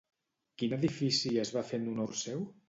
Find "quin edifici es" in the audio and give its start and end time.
0.61-1.53